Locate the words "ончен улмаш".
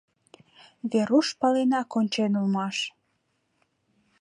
1.99-2.77